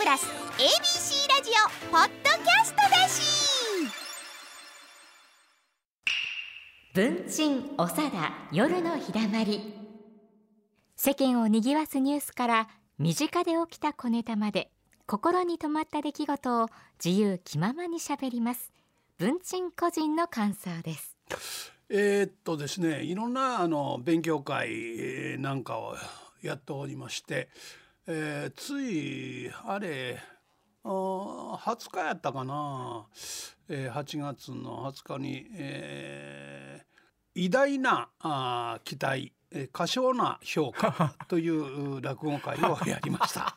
[0.00, 3.20] プラス ABC ラジオポッドキャストだし。
[6.94, 9.74] 文鎮おさだ夜のひだまり。
[10.96, 12.68] 世間を賑わすニュースから
[12.98, 14.70] 身近で起きた小ネタまで
[15.06, 16.68] 心に留まった出来事を
[17.04, 18.72] 自由気ままにしゃべります。
[19.18, 21.14] 文鎮個人の感想です。
[21.90, 25.94] えーっとですねいろんなあの勉強会えなんかを
[26.40, 27.50] やっておりまして、
[28.06, 30.18] えーついあれ
[30.82, 33.06] あー20日やったかな、
[33.68, 36.90] えー8月の20日に、えー
[37.36, 43.56] 偉大なあー期待えー過小な評価 という落語会をやりました。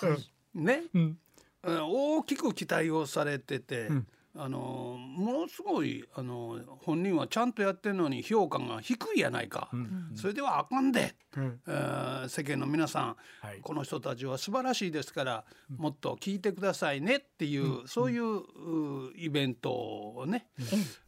[0.54, 1.18] ね、うん。
[1.64, 4.06] えー大きく期待をされてて、ん
[4.38, 9.70] あのものすごいあの本人はちゃんとやってるのに評価が低いやないか、
[10.14, 11.60] それではあかんで、うん。
[11.66, 13.60] えー世間の皆さん、はい。
[13.60, 15.44] この人たちは素晴らしいですから、
[15.76, 20.48] もっと聞いてくださいねっていう、そういううイベントをね、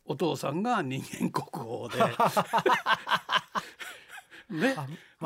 [0.05, 1.99] お父さんが人間国宝で。
[4.51, 4.75] ね、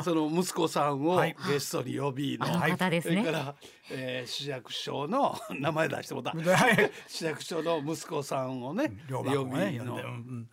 [0.01, 1.35] その息子さんをはい。
[1.47, 3.55] ゲストに呼びの、あの方ですね、それから、
[3.91, 6.31] えー、市役所の名前出してもた。
[6.33, 6.91] はい。
[7.07, 9.99] 市役所の息子さんをね呼びの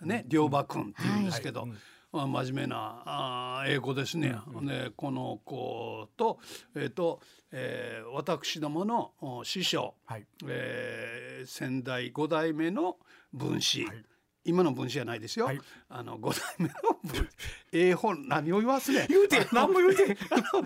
[0.02, 1.70] ね両馬君って言うんですけど、はい。
[2.12, 4.36] まあ、真面目なあー英語ですね。
[4.62, 6.38] でこの子と,、
[6.74, 7.20] えーと
[7.52, 10.26] えー私どものお師匠、はい。
[10.46, 12.98] えー先代5代目の
[13.32, 14.04] 分子、はい
[14.44, 15.60] 今の分子じゃないですよ、はい。
[15.88, 16.72] あの5代目の
[17.04, 17.28] 分
[17.72, 20.16] 英本何を言わすね言うて何も言うて。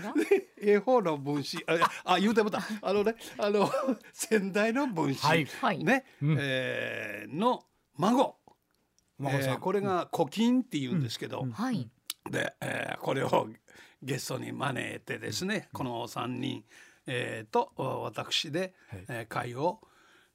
[0.63, 2.61] 英法の分子ああ言うてもうた。
[2.83, 3.69] あのねあの
[4.13, 5.45] 先代の分子、はい。
[5.61, 5.83] はい。
[5.83, 6.37] ね、うん。
[6.41, 7.65] えーの
[7.97, 8.23] 孫。
[9.19, 9.51] お孫さん。
[9.51, 11.91] えーこれが古今って言うんですけど、はい。
[12.31, 13.49] で、えーこれを
[14.03, 16.65] ゲストに招いてですね、この3人、
[17.07, 19.05] えーとお私で、はい。
[19.09, 19.89] えー会をあ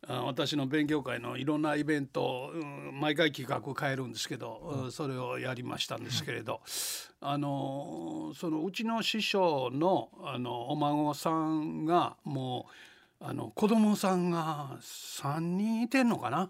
[0.08, 2.52] 私の勉強会のいろんなイベント
[2.94, 6.62] 毎回企画変えるんですけど、うんそれをやりましたんですけれど、
[7.22, 12.68] あのーそのうちの師匠のあのお孫さんがも
[13.20, 16.50] うあの子供さんが3人いてんのかな。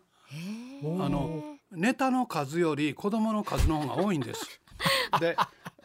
[0.84, 4.62] あのネタの数より子供の数の方が多いんです。
[5.20, 5.36] で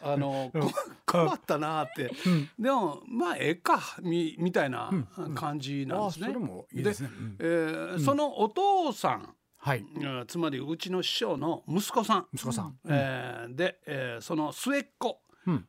[0.05, 0.71] あのこ
[1.05, 2.11] 困ったなーって、
[2.59, 4.91] でもまあええかみみたいな
[5.35, 6.27] 感じなんですね。
[6.73, 6.91] で
[7.39, 9.79] えーそのお父さん、はい。
[9.79, 9.83] う
[10.23, 12.77] んつまりうちの師匠の息子さん、息子さん。
[12.87, 15.19] えーで、えーその末っ子、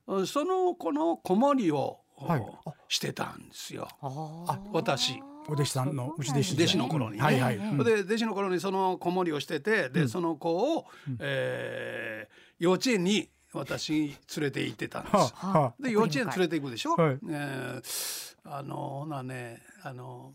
[0.06, 0.26] うん。
[0.26, 2.46] その子の子守りを、はい。
[2.88, 3.88] してたんですよ。
[4.02, 5.20] あ私。
[5.48, 7.22] お弟子さんのうち弟子弟子の頃にね。
[7.22, 7.56] はいはい。
[7.56, 7.78] うん。
[7.84, 10.86] で弟子の頃にその子守りをしててで、その子を、
[11.20, 15.34] えー幼稚園に私連れて行ってたんです。
[15.80, 16.94] で幼稚園連れて行くでしょ？
[16.96, 17.18] はい。
[17.28, 20.32] えーあのほなねあの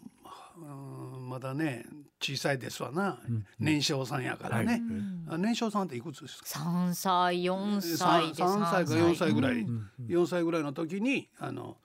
[0.58, 1.86] うんまだね
[2.22, 3.18] 小さいですわな、
[3.58, 4.82] 年少さんやからね、
[5.30, 6.46] あ年少さんっていくつですか？
[6.46, 9.32] 三歳四歳で3歳か4歳。
[9.34, 9.90] ぐらい、うん。
[10.10, 11.78] 4歳ぐらいの時にあの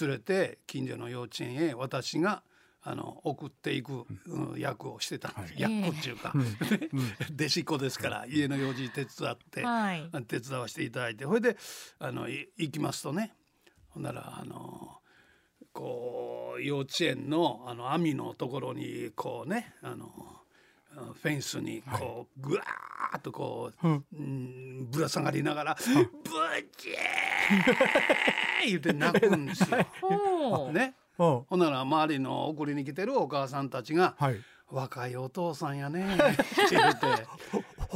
[0.00, 2.42] 連れて近所の幼稚園へ私が
[2.88, 4.60] あの送っていく、うん。
[4.60, 6.32] 役をしてたんです、 役っていうか、
[7.34, 10.08] 弟子っ子ですから家の用事手伝って、はい。
[10.28, 11.56] 手伝わせていただいてそれで
[11.98, 13.34] あのい行きますとね
[13.88, 15.00] ほんならあの
[15.72, 20.06] こう幼稚園のあの網のところにこうねあの
[20.94, 24.88] フェンスにこうぐわーっとこう、うん。
[24.90, 25.82] ぶら下がりながら「ブ
[26.76, 26.94] チー!」
[28.66, 30.70] 言って泣くんですよ。
[30.72, 34.40] ね、ほんなら周りの送りに来てるお母さんたちが「はい。
[34.68, 37.06] 若いお父さんやね」って言って。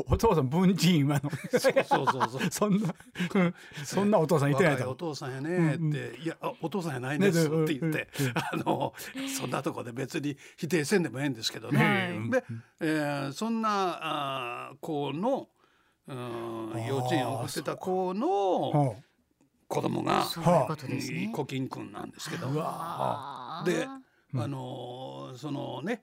[0.08, 1.28] お お父さん文人今の。
[1.50, 2.94] そうそうそうそ んな
[3.34, 3.54] うん。
[3.84, 8.94] そんなお父さんいてない若いおと父さんやねって「いやあお父さんやないです」ねって言ってあの
[9.36, 11.78] そんなとこで別に否定せんでもええんですけどね。
[11.84, 11.84] は
[12.26, 12.30] い。
[12.30, 12.44] で、
[12.80, 13.98] えーそんな
[14.68, 15.48] あー子の
[16.06, 18.96] うん幼稚園を送ってた子のほ
[19.70, 21.30] 子供がそういうことですね。
[21.32, 22.48] コキン君なんですけど。
[23.64, 24.02] で、あ
[24.34, 26.02] のーそのね、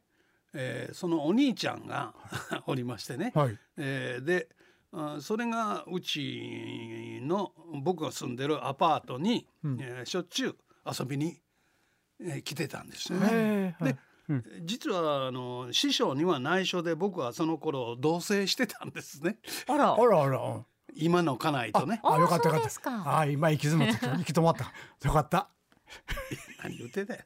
[0.53, 2.13] えーそのお兄ちゃんが
[2.65, 3.59] おりましてね、うはい。
[3.77, 4.47] えーで
[4.93, 7.51] あそれがうちの
[7.83, 10.55] 僕が住んでるアパートに、えーしょっちゅう
[10.99, 11.37] 遊びに、
[12.21, 13.27] えー来てたんですよね。
[13.29, 13.97] へえで、
[14.63, 19.39] 実はあの師匠には内緒で僕はその頃同棲してたんですね。
[19.67, 19.93] あら。
[19.93, 20.65] あらあら
[20.97, 21.99] 今の家内とね。
[22.03, 23.17] あよかったよかった。
[23.19, 24.07] あ今行き詰まった。
[24.17, 24.71] 行き止まった。
[25.07, 25.49] よかった。
[26.63, 27.23] 何言ってんだよ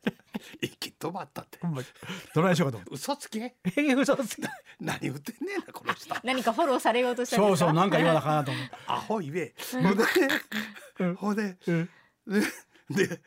[0.62, 1.58] 行き止まったって。
[1.62, 1.88] ほんまに。
[2.36, 2.78] どないしようかと。
[2.78, 3.56] 思って嘘つけ。
[3.66, 4.42] えー嘘つき
[4.80, 6.16] 何言ってんねんなこの人。
[6.24, 9.54] 何かフォローされようとしたんそうそうなんか言わなあかんなと思ってアホ言え。
[9.72, 11.14] ほんで。
[11.16, 11.58] ほで
[12.90, 13.22] で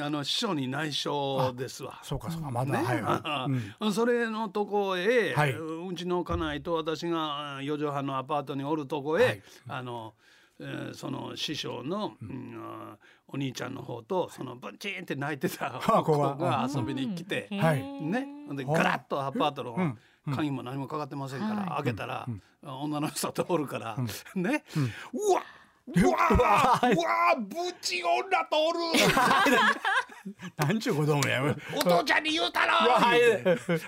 [0.00, 2.00] あの師匠に内緒ですわ。
[2.02, 2.50] そうかそうか。
[2.50, 2.84] まだ、ね。
[2.84, 3.52] はいはい、
[3.86, 3.92] うん。
[3.92, 5.52] それのとこへ、はい。
[5.52, 9.42] うちの家内と私が四畳半のアパートにおるとこへ、はい。
[9.68, 10.14] あの、
[10.58, 12.56] えーその師匠の、うん。
[12.58, 12.96] あ
[13.28, 18.10] お兄ちゃんの方とそのブンチンって泣いてた あ子子がが遊びに来て、うん。
[18.10, 18.26] ね。
[18.52, 19.98] でガラッとアパートのうん。
[20.34, 21.68] 鍵も何もかかってませんから、はい。
[21.84, 22.26] 開けたら、
[22.62, 23.96] 女の人通るから、
[24.34, 24.64] ね、
[25.12, 25.42] うわ
[25.94, 29.14] うわうわうわぶち女通る。
[30.56, 32.72] なんちゅう子供やめお父ちゃんに言うたろ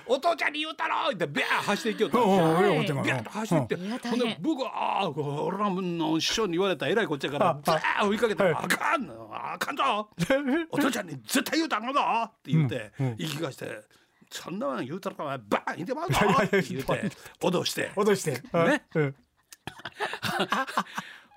[0.07, 2.19] お父ちゃんに言うたろってビャー走っていきよった。
[2.19, 3.77] ビャーッと走って。
[4.09, 10.09] ほんで僕はああ俺らの師匠に言われたらえらいこっちゃからザー追いかけてはい「あかんあかんぞ。
[10.71, 13.67] お父ちゃんに絶対言うたのぞ」って言って言い聞かして
[14.31, 16.19] 「そんなもん言うたらお前バーン言ってまうぞ。
[16.21, 17.91] いやいや」って言って脅して。
[17.97, 18.41] 脅して。
[18.53, 18.85] ね。
[18.95, 19.15] うん。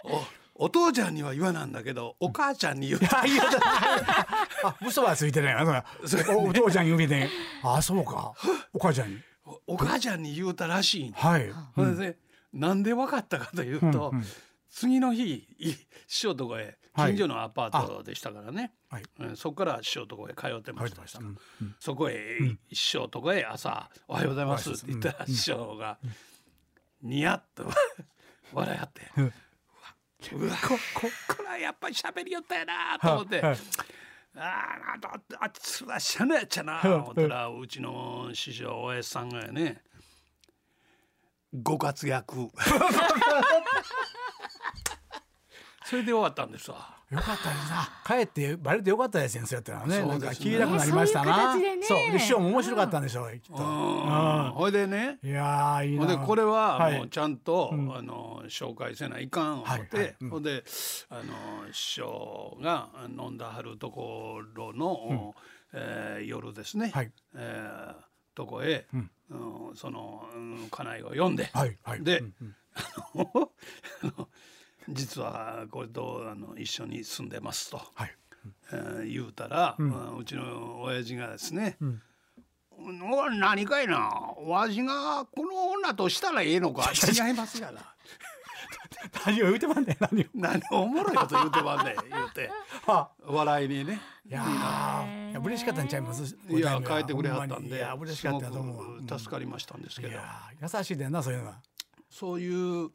[0.04, 0.24] お
[0.64, 3.02] お父ちゃんには言わなんだけどお母ちゃんに言う。
[4.64, 7.28] あ嘘はついてないなそれおお父ちゃんに受けて。
[7.64, 8.32] あそうか。
[8.72, 9.20] お母ちゃんに。
[9.44, 11.52] おお母ちゃんに言うたらしいんはい。
[11.74, 12.20] それで、
[12.54, 14.26] なんで分かったかというと、うんうん。
[14.70, 15.74] 次の日い
[16.06, 17.16] 師匠とこへはい。
[17.16, 19.04] 近所のアパートでしたからね、はい。
[19.18, 21.04] うんそこから師匠とこへ通ってました。
[21.80, 22.38] そこへ、
[22.72, 25.98] 師匠とこへ朝「おはようございます」って言ったら、師匠が
[27.02, 27.68] ニヤッと
[28.54, 29.24] 笑い合って、うん。
[29.24, 29.34] うわ
[30.30, 33.42] こここれはやっぱり喋りよったやなと思って。
[33.42, 33.58] はい
[34.34, 35.10] あーあと
[35.42, 39.84] あっつらしゃなやっちゃな思ったらうちの師匠おやじさんがやね
[41.54, 42.50] ご活躍
[45.92, 46.96] それで終わったんですわ。
[47.10, 47.90] よかったですな。
[48.08, 49.98] 帰ってバレてよかったですよそうやったらね。
[49.98, 50.36] そうなんですね。
[50.38, 51.52] か聞いたくなりましたな。
[51.52, 51.84] そうね。
[51.84, 52.12] そう。
[52.14, 53.62] で師匠も面白かったんでしょうきっと。
[53.62, 54.52] うん。
[54.56, 55.20] ほいでね。
[55.22, 56.06] いやーいいな。
[56.06, 56.98] ほんでこれははい。
[56.98, 57.94] もうちゃんと、うん。
[57.94, 60.64] あの紹介せないかん思って、ほんで
[61.10, 65.36] あの師匠が飲んだはるところの、
[65.74, 67.12] えー夜ですね、はい。
[67.36, 67.94] えー
[68.34, 69.12] とこへ、うん。
[69.32, 72.04] うんその、うん家内を呼んで、はいはい。
[72.06, 72.24] で、
[72.78, 73.52] あの
[74.90, 78.16] 実はこれとあの一緒に住んでますと、はい。
[78.72, 82.02] えー言うたら、ううんうちの親父がですねうん
[83.14, 84.10] 「お何かいな。
[84.48, 86.92] わしがこの女としたらええのか。
[86.96, 87.82] 違いますがな。
[89.26, 90.26] 何を言うてまんねん何を。
[90.34, 92.50] 何おもろいこと言うてまんねん」言うて。
[92.88, 94.02] は笑いにね。
[94.26, 96.24] いやーいや嬉しかったんちゃいます？
[96.50, 97.68] いや帰ってくれはったんほまに。
[97.68, 99.20] いでや嬉しかったと思う。
[99.20, 101.62] 助かりましたんですけど、いやー優しいでんなそういうのが
[102.10, 102.90] そういう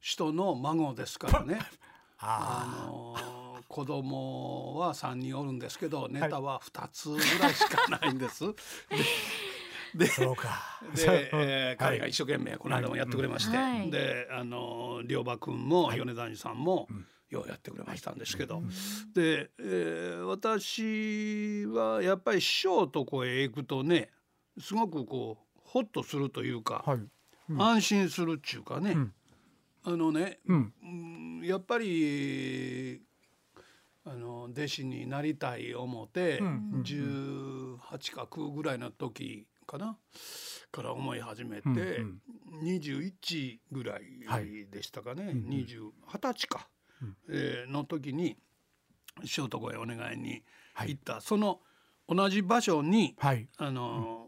[0.00, 1.58] 人の孫ですからね。
[2.18, 8.44] ああのー子供は3人おるんですけどネタは2つぐらいしかないんです。
[9.94, 10.80] であそうか。
[10.94, 11.76] で、えーはい。
[11.76, 13.90] 彼が一生懸命この間もやってくれまして、はい。
[13.90, 16.88] であの良馬君も米谷さんも、
[17.28, 18.62] ようやってくれましたんですけど、
[19.14, 24.10] で、えー私はやっぱり師匠とこへ行くとね
[24.58, 27.00] すごくこうホッとするというか、はい。
[27.58, 29.14] 安心するっちゅうかね、ん
[29.84, 30.72] ああのね、うん。
[30.82, 33.00] うんやっぱり
[34.04, 37.78] あの弟子になりたい思って、うん18
[38.12, 39.98] か9ぐらいの時かな
[40.72, 41.72] から思い始めて、う
[42.04, 42.20] ん
[42.62, 46.68] 21ぐらいでしたかね、20 20歳か、
[47.28, 48.36] えーの時に
[49.24, 50.42] 師匠とこへお願いに
[50.86, 51.60] 行った、その
[52.08, 53.48] 同じ場所にはい。
[53.58, 54.27] あの、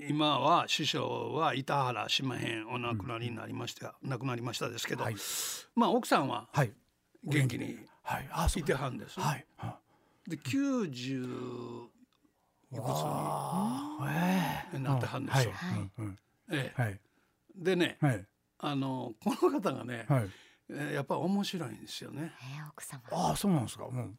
[0.00, 2.68] 今は師匠は板原しまへん。
[2.68, 5.16] お亡くなりになりました、亡くなりましたですけど、はい。
[5.74, 6.72] まあ奥さんははい。
[7.24, 8.62] 元気にはい。
[8.62, 9.46] てはんです、はい。
[9.56, 9.78] は
[10.28, 11.88] で90
[12.70, 13.98] いくあ。
[14.70, 15.52] つになってはんですよ。
[16.52, 16.80] ええ。
[16.80, 17.00] はい。
[17.56, 18.24] でねはい。
[18.60, 20.30] あのこの方がね、はい。
[20.70, 22.32] えーやっぱり面白いんですよね。
[22.58, 23.02] えー奥様。
[23.10, 23.86] ああそうなんですか。
[23.86, 24.18] うん。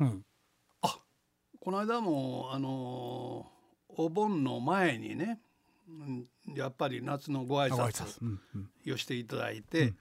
[0.00, 0.24] うん。
[1.64, 2.68] この間もあの
[3.96, 5.40] お盆の前にね
[5.88, 8.18] うんやっぱり夏のご挨拶
[8.92, 9.94] をしていただいて、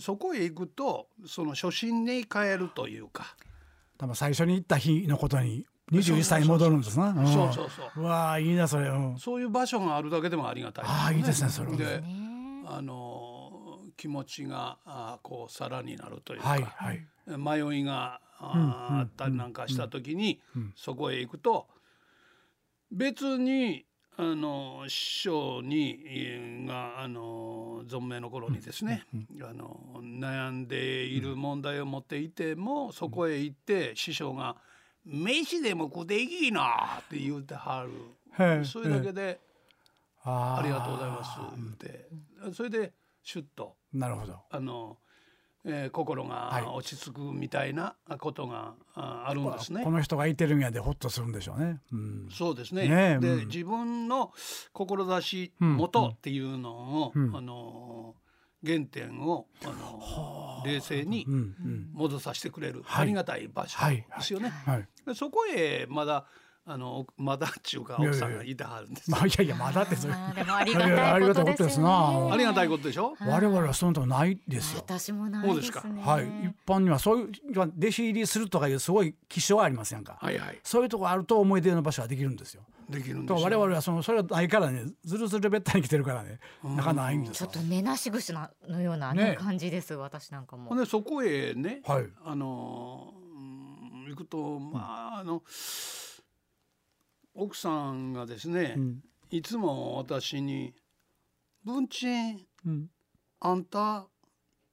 [0.00, 3.36] そこへ行くとその初心に帰るというか、
[3.96, 7.10] 多分最初に行った日のことに21歳に戻るんですな。
[7.10, 8.88] うんそうそうそううわあいいなそれ。
[8.88, 9.18] うん。
[9.18, 12.02] そういう場所があるだけでもありがたいああいいですねそれはでね
[12.66, 17.06] あの気持ちがあこうさらになるというか、はいはい。
[17.26, 20.72] 迷いがあ,、ったりなんかした時に、うん。
[20.76, 21.66] そこへ行くと
[22.94, 23.84] 別に
[24.16, 29.04] あの師匠にえーがあの存命の頃にですね、
[29.42, 34.56] あの悩んでいる問題を持っていても、そこへ行って師匠が
[35.04, 37.90] 「飯でも食うていきな」って言うてはる、
[38.30, 39.40] はいそれだけで
[40.22, 42.08] 「あありがとうございます」言って。
[42.54, 44.38] それでシュッとなるほど。
[44.50, 44.98] あの、
[45.66, 49.82] えー心はいが落ち着くみたいなことがああるんですね。
[49.82, 51.80] この人がいてるんやでほっとするんでしょうね。
[51.92, 52.28] うん。
[52.30, 52.82] そうですね。
[52.82, 54.32] で、ねえうん自分の
[54.72, 56.72] 志うん元っていうの
[57.04, 58.14] を、うんあの
[58.66, 61.26] 原点をあの冷静に。
[61.92, 64.48] 戻させてくれる、はいありがたい場所はいですよね。
[64.48, 64.88] はい。
[65.06, 66.24] でそこへまだ
[66.66, 69.10] あのまだっていうかいやいや奥さんがいてはるんです。
[69.10, 70.14] まあいやいやまだってそれ。
[70.14, 72.30] あーでもありがたいがたいこととですなね。
[72.32, 73.14] ありがたいことでしょ？
[73.20, 74.78] 我々はそのとないですよ。
[74.78, 76.02] 私もないそうですかですね。
[76.02, 76.24] はい。
[76.24, 80.16] 一般にはそういう弟子入りするとかいうすごい気象ありますやんか？
[80.20, 80.58] はいはい。
[80.62, 82.62] そういうとこあると思い出の場所ができるんですよ。
[82.88, 83.44] できるんですよ。
[83.44, 90.78] 我々はそのそれがないからねずるずるべったに来てるからねなかなかないんですよちょっと根なし串なのようなねね感じです私なんかもほん。
[90.78, 95.42] でそこへね、はいあのうん行くとまああの
[97.34, 99.02] 奥さんがですね、うん。
[99.30, 100.74] いつも私に
[101.64, 102.90] 「文鎮うん。
[103.40, 104.06] あんた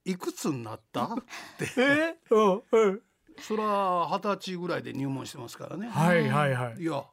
[0.06, 1.18] いくつになった?」っ
[1.58, 1.68] て。
[1.82, 2.18] え？
[2.30, 3.02] うんうん。
[3.40, 5.88] そら二十歳ぐらいで入門してますからね。
[5.90, 6.82] はいはいはい。
[6.82, 7.04] いや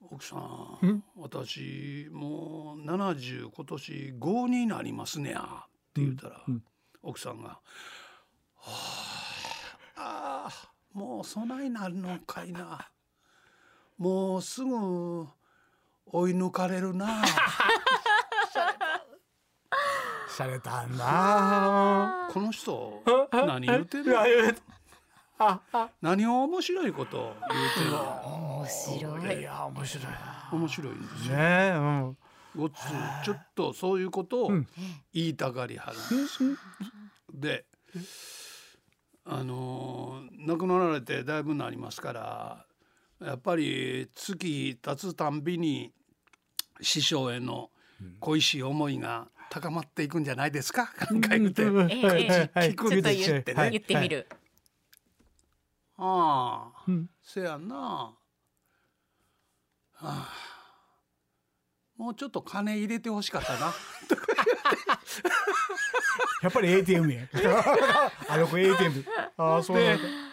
[0.00, 1.04] 奥さんん。
[1.16, 5.64] 私もう70今年5になりますねや。
[5.66, 6.64] って言ったら、うんうん。
[7.02, 7.60] 奥さんが
[8.56, 8.72] 「は
[9.96, 12.90] ああーもうそないなるのかいな
[13.98, 15.26] もうすぐ
[16.06, 17.06] 追い抜かれるな」
[20.28, 23.02] しゃれたな この人
[23.32, 24.14] 何言うてんの？
[26.00, 28.58] 何を面白いこと言うてんの？
[28.60, 29.42] 面白いやいい。
[29.42, 30.48] や面白いな。
[30.52, 31.36] 面白いんですよ。
[31.36, 32.18] ねえうん。
[32.56, 34.66] ごっつちょっとそういうことをうん。
[35.12, 36.40] 言いたがりはるんです。
[37.32, 37.66] で
[39.24, 42.64] あのー亡くなられてだいぶなりますから
[43.20, 45.92] やっぱり月経つたんびに
[46.80, 47.70] 師匠への
[48.20, 50.88] 恋しい思いが高まっていくんじゃないですか？
[51.10, 51.20] なん。
[51.20, 51.90] か言うて、うん。
[51.90, 52.58] ええええ。
[52.60, 52.74] はい。
[52.76, 53.70] ちょっと言ってはい。
[53.72, 54.28] 言ってみる。
[55.96, 57.10] ああ、うん。
[57.22, 58.16] せやんな、は
[60.00, 60.32] あ、
[61.96, 63.74] もうちょっと金入れてほしかったな。
[66.42, 67.22] やっぱり ATM や。
[68.28, 69.04] あの子 ATM
[69.36, 70.04] ああそうなんだ。
[70.04, 70.27] あ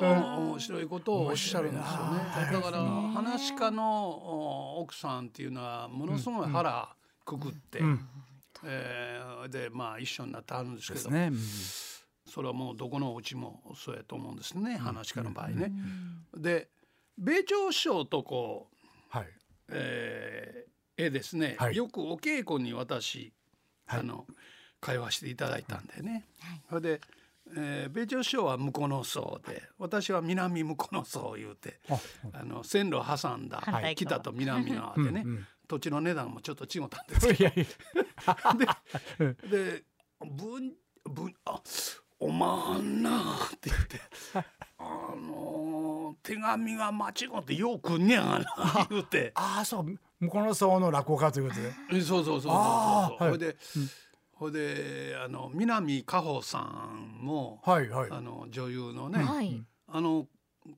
[0.00, 2.52] 面白いことをおっしゃるんですよね。
[2.52, 6.88] だから話し家のお奥さんっていうのはものすごい腹
[7.24, 8.08] くくって、うん。
[8.64, 11.28] えーでまあ一緒になってあるんですけど、ね。
[11.30, 11.38] うん。
[12.28, 15.72] それはもうどこのお家もそうやと思うんですね、話し家の場合ね。
[16.36, 16.68] で
[17.18, 19.28] 米朝師匠とこう、はい。
[19.68, 21.76] えー、絵ですね、はい。
[21.76, 23.32] よくお稽古に私、
[23.86, 24.00] はい。
[24.00, 24.26] あの
[24.80, 26.26] 会話していただいたんでね。
[26.68, 27.00] それで、
[27.56, 31.98] えー、米朝師匠は向こうの層で私は南向こうの層言うてあ
[32.32, 33.62] あの線路を挟んだ
[33.94, 35.46] 北と南側でね、うんうん。
[35.68, 37.54] 土地の値段もちょっと違ったんですけど。
[39.50, 39.84] で
[40.20, 40.72] 「ぶん
[41.04, 41.60] ぶんあ
[42.18, 44.00] おまんな」って言って
[44.78, 48.46] 「あのー手紙が間違ってよう来んねやがな」
[48.90, 49.32] 言うて。
[49.34, 51.72] ああそう向こうの層の落語家ということで。
[51.92, 52.52] えそうそうそうそうそう。
[52.52, 53.30] あーはい。
[53.30, 53.56] ほいで、
[54.38, 59.62] ほいであの南果歩さんも、はいはいあの女優のね、はい。
[59.88, 60.26] あの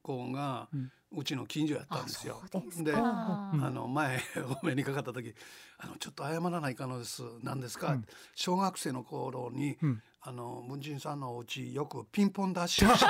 [0.03, 2.43] 子が、んうちの近所やったんですよ。
[2.85, 4.21] であの前
[4.63, 5.35] お目にかかった時
[5.79, 7.23] あのちょっと謝らないかのです。
[7.43, 7.97] 何ですか、
[8.35, 13.01] 小学生の頃に、んあの文人さんのお家よくピンポンダッシュし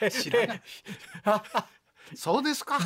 [0.00, 0.08] た。
[0.08, 0.62] 知らない。
[2.14, 2.78] そうですか？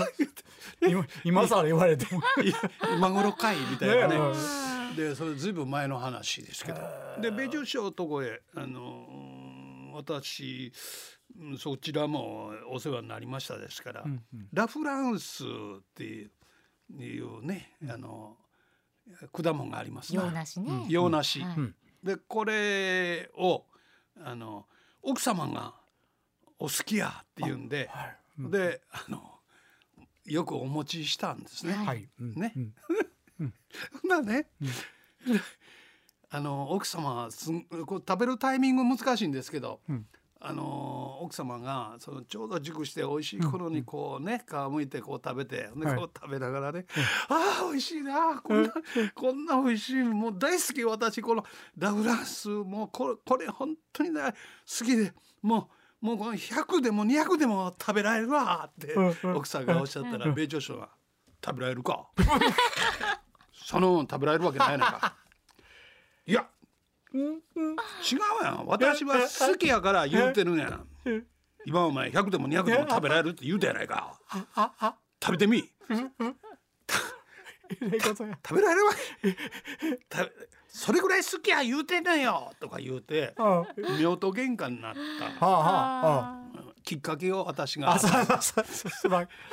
[0.80, 2.52] 今今更言われてもい
[2.97, 4.65] 今頃かいみたいなねね
[4.96, 6.78] でそれずいぶん前の話ですけど。
[7.20, 9.12] で米朝師匠のとこへあのう
[9.90, 10.72] ん私
[11.38, 14.04] うんそちらもお世話になりましたですから、
[14.52, 15.46] ラ・フランスっ
[15.94, 16.30] ていう
[17.02, 18.36] いうねあの
[19.32, 20.86] 果物があります洋梨ね。
[20.88, 21.60] 洋梨、はい。
[21.60, 21.74] ん。
[22.02, 23.64] でこれを
[24.22, 24.66] あの
[25.02, 25.74] 奥様が
[26.58, 28.50] お好きやって言うんで、はい。
[28.50, 29.22] であの
[30.24, 31.72] よくお持ちしたんですね。
[31.72, 32.08] はい。
[32.20, 32.34] うん。
[32.34, 32.52] ね。
[32.56, 32.74] うん
[33.38, 33.52] ほん。
[34.09, 34.49] ならね、
[36.31, 40.07] あの奥様はすんこう食べるタイミング難しいんですけど、ん。
[40.38, 45.97] あの奥様がそのちょうど熟して美味しい頃にこうね皮むいてこう食べてではい。
[45.97, 46.87] こう食べながらね
[47.28, 48.73] 「ああ美味しいなこんな
[49.14, 51.45] こんな美味しいもう大好き私この
[51.78, 54.37] ラフランスもうこれこれ本当に大好
[54.85, 55.71] きでも
[56.02, 60.90] うもうこの100でも200でも食べられるわ」って奥さんがおっしゃったら米朝首が
[61.45, 62.09] 「食べられるか?」
[63.66, 65.16] その食べられるわけないやないか。
[66.25, 66.46] いや。
[67.12, 70.87] 違うやん私は好きやから言うてるんやん。
[71.64, 74.16] 今お前100でも200でも食べられるって言うたやないか。
[75.20, 75.68] 食べてみ。
[78.44, 80.32] 食べられるわ食べ
[80.68, 83.82] それぐらい好きや言うてんねんよとか言うてあは夫婦
[84.30, 87.99] 喧嘩になったあはああきっかけを私が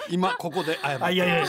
[0.09, 1.45] 今ここで謝るあいやいや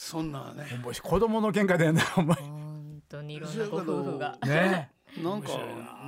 [0.00, 0.80] そんなね。
[0.82, 2.34] もし子供の喧嘩でねお前。
[2.38, 4.38] 本当にいろんなご夫婦が。
[4.46, 4.90] ね。
[5.22, 5.48] なんか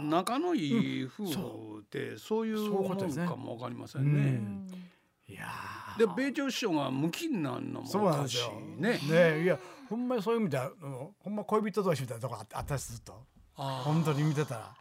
[0.02, 3.26] 仲のいい夫婦ってそういうことですね。
[3.26, 4.14] んかもわかりませうん。
[4.14, 4.30] ね。
[4.30, 4.66] ん。
[5.28, 5.46] いや
[5.98, 9.10] で米朝師匠が無気になるのもそうおかしなんですよ。
[9.10, 9.34] いね。
[9.36, 9.58] ねいや
[9.90, 13.12] ほんまにそういう意味ではうんほんま恋人同士みたいなとこあって私ずっと。
[13.56, 14.74] あ本当に見てたら。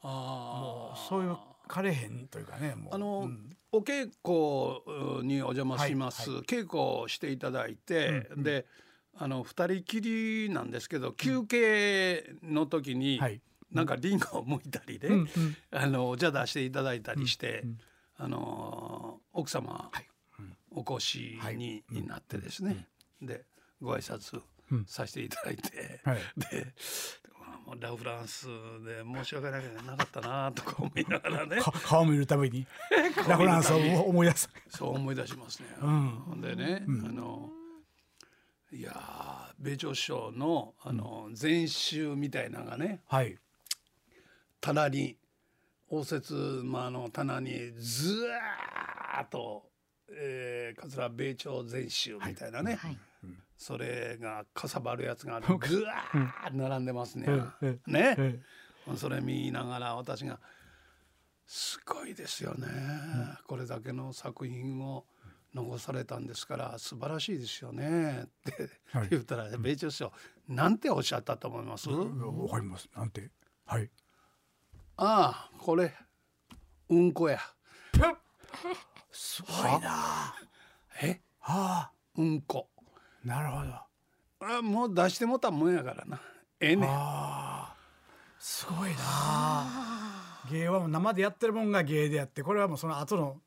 [0.00, 1.36] あもうそういう
[1.68, 2.94] 枯れへんというかねもう。
[2.94, 8.42] あの、うんお稽古にお邪魔します、はい稽古をしていただいて、うんうん。
[8.44, 8.66] で
[9.16, 13.40] あの二人きりなんですけど休憩の時に、はい。
[13.72, 15.28] なんかリンゴを剥いたりで、うんうん。
[15.72, 17.78] あのお茶出していただいたりして、うんうん。
[18.18, 20.06] あの奥様、はい。
[20.38, 22.88] うんお越しに,、になってですね、
[23.22, 23.44] で
[23.80, 24.40] ご挨拶
[24.70, 24.84] うん。
[24.86, 26.18] させていただいて、はい。
[26.36, 26.74] で
[27.66, 28.46] もうラ・フランス
[28.84, 29.60] で申し訳な
[29.96, 31.60] かったなとか思いながらね。
[31.60, 32.66] か顔見るたびに。
[33.28, 34.50] ラフランスを思い出す。
[34.68, 35.68] そう思い出しますね。
[35.80, 36.10] うん。
[36.10, 37.50] ほんでね、あの
[38.70, 43.38] いやー米朝師匠のあの全集みたいなのがねはい。
[44.60, 45.16] 棚に
[45.88, 49.70] 応接間の棚にずわーっと、
[50.10, 52.98] えー、桂米朝全集みたいなね、はい
[53.56, 57.26] それがかさばるやつがぐわー並んでますね。
[57.28, 57.80] うん。
[57.86, 58.40] ね、え
[58.96, 60.40] それ見ながら私が
[61.46, 62.66] 「すごいですよね、
[63.46, 65.06] これだけの作品を
[65.54, 69.08] 残されたんですから素晴らしいですよね」ってはい。
[69.10, 70.12] 言ったら米朝師匠
[70.48, 72.04] なんておっしゃったと思います、わ
[72.48, 72.88] かります。
[72.94, 73.30] なんて。
[73.66, 73.90] はい。
[74.96, 75.94] ああこれ
[76.88, 77.40] うんこや。
[79.10, 79.90] すごいな。
[79.90, 80.34] は
[81.02, 81.20] え？
[81.40, 81.90] あ。
[82.16, 82.68] うんこ
[83.24, 84.56] なるほど。
[84.58, 86.20] あもう出してもたもんやからな。
[86.60, 86.90] ええねん。
[88.38, 89.66] すごいな。
[90.50, 93.40] 芸はもう生でやってるもんが芸でやってこれはもうその後の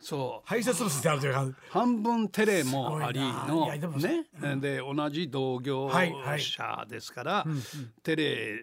[0.00, 0.48] そう。
[0.48, 1.46] 排泄物であるというか。
[1.68, 4.26] 半分テレもありのね、
[4.56, 7.62] で同じ同業はいはい者ですから、うんうん。
[8.02, 8.58] テレ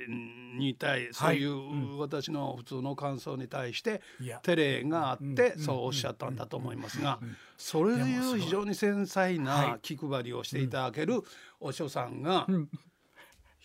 [0.58, 4.26] に対そういう私の普通の感想に対してい。
[4.26, 4.40] や。
[4.40, 7.20] テレがあっうんうんてそうおっしゃったんだと思いますが
[7.58, 11.22] そういう非常に繊細な気配りをしていただける
[11.60, 12.68] お師匠さんがん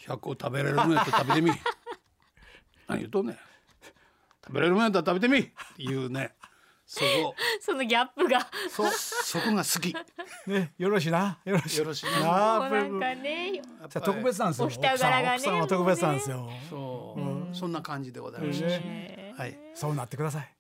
[0.07, 1.51] 100個食べれるもんやったら食べてみ
[2.87, 3.37] 何言うとんねん
[4.45, 6.35] 食べれるもんやったら食べてみっていうね
[6.95, 8.47] そこ そのギャップが。
[8.69, 9.97] そそこが好き。
[10.47, 11.39] ねよろしいな。
[11.45, 12.69] よろしいよろしいな。
[12.69, 14.67] なんかねやっぱりじゃあ特別なんですよ。
[14.67, 16.51] お人柄がね奥さんは奥さんは特別なんですよ。
[16.69, 17.17] そ
[17.53, 18.67] う、そんな感じでございました。
[18.67, 19.59] ねはい。
[19.75, 20.55] そうなってください。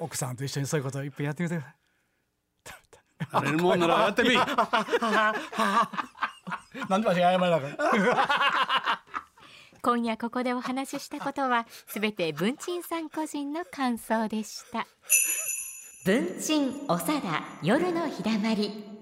[0.00, 1.76] 奥さんと一緒にそういうことをいっぺんやってみてください。
[3.32, 4.30] なれるもんならやってみ。
[6.88, 9.02] なんで私が謝らなかった？
[9.86, 14.84] 今夜ここでお話ししたことはすべて文鎮さん個人の感想でした。
[16.04, 18.95] 文鎮おさだ夜のひだまり。